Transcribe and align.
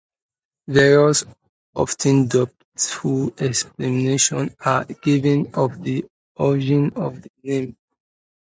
Various, 0.67 1.25
often 1.75 2.27
doubtful 2.27 3.33
explanations 3.37 4.55
are 4.65 4.83
given 4.85 5.53
of 5.53 5.83
the 5.83 6.05
origin 6.35 6.91
of 6.95 7.21
the 7.21 7.29
name. 7.43 7.77